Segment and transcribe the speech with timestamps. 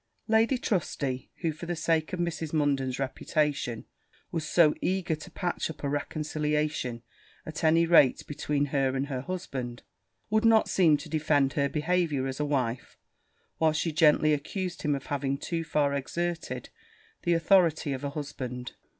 [0.27, 2.53] Lady Trusty, who, for the sake of Mrs.
[2.53, 3.85] Munden's reputation,
[4.31, 7.03] was so eager to patch up a reconciliation
[7.45, 9.83] at any rate between her and her husband,
[10.31, 12.97] would not seem to defend her behaviour as a wife,
[13.59, 16.69] while she gently accused him of having too far exerted
[17.21, 18.71] the authority of a husband.